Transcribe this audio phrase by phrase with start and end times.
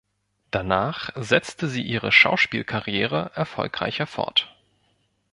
[0.49, 4.51] Danach setzte sie ihre Schauspiel-Karriere erfolgreicher fort.